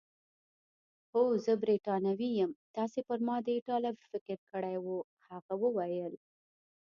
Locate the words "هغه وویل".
5.29-6.13